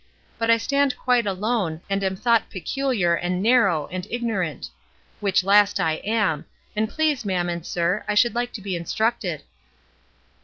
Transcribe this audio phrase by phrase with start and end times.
[0.39, 4.71] But I stand quite alone, and am thought 'peculiar' and 'narrow' and 'ignorant.'
[5.19, 9.43] Which last I am; and please ma'am, and sir, I should like to be instructed."